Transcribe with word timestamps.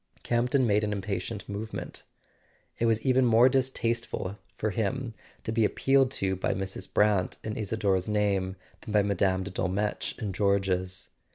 Campton 0.23 0.65
made 0.65 0.83
an 0.83 0.93
impatient 0.93 1.47
movement. 1.47 2.01
It 2.79 2.87
was 2.87 3.05
even 3.05 3.23
more 3.23 3.47
distasteful 3.49 4.39
to 4.57 4.69
him 4.71 5.13
to 5.43 5.51
be 5.51 5.63
appealed 5.63 6.09
to 6.13 6.35
by 6.35 6.55
Mrs. 6.55 6.91
Brant 6.91 7.37
in 7.43 7.53
Isador's 7.55 8.07
name 8.07 8.55
than 8.83 8.93
by 8.93 9.03
Mme. 9.03 9.43
de 9.43 9.51
Dolmetsch 9.51 10.17
in 10.17 10.33
George's. 10.33 11.09